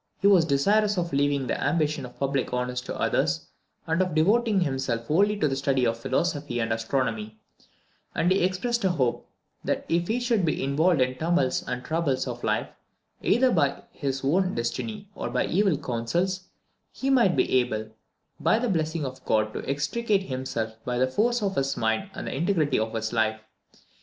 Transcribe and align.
He 0.19 0.25
was 0.25 0.45
desirous 0.45 0.97
of 0.97 1.13
leaving 1.13 1.45
the 1.45 1.63
ambition 1.63 2.07
of 2.07 2.17
public 2.17 2.51
honours 2.51 2.81
to 2.81 2.99
others, 2.99 3.45
and 3.85 4.01
of 4.01 4.15
devoting 4.15 4.61
himself 4.61 5.05
wholly 5.05 5.37
to 5.37 5.47
the 5.47 5.55
study 5.55 5.85
of 5.85 5.95
philosophy 5.99 6.57
and 6.59 6.73
astronomy; 6.73 7.39
and 8.15 8.31
he 8.31 8.41
expressed 8.43 8.83
a 8.83 8.89
hope 8.89 9.29
that 9.63 9.85
if 9.89 10.07
he 10.07 10.19
should 10.19 10.43
be 10.43 10.63
involved 10.63 11.01
in 11.01 11.09
the 11.09 11.15
tumults 11.19 11.61
and 11.61 11.83
troubles 11.85 12.25
of 12.27 12.43
life, 12.43 12.67
either 13.21 13.51
by 13.51 13.83
his 13.91 14.23
own 14.25 14.55
destiny 14.55 15.07
or 15.13 15.29
by 15.29 15.45
evil 15.45 15.77
counsels, 15.77 16.47
he 16.91 17.11
might 17.11 17.35
be 17.35 17.59
able, 17.59 17.89
by 18.39 18.57
the 18.57 18.69
blessing 18.69 19.05
of 19.05 19.23
God, 19.23 19.53
to 19.53 19.63
extricate 19.69 20.23
himself 20.23 20.77
by 20.83 20.97
the 20.97 21.05
force 21.05 21.43
of 21.43 21.53
his 21.57 21.77
mind 21.77 22.09
and 22.15 22.25
the 22.25 22.35
integrity 22.35 22.79
of 22.79 22.95
his 22.95 23.13
life. 23.13 23.39